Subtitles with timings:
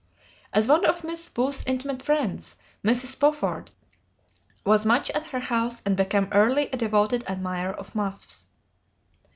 [0.51, 3.11] As one of Miss Booth's intimate friends, Mrs.
[3.13, 3.69] Spofford
[4.65, 8.47] was much at her house and became early a devoted admirer of Muff's.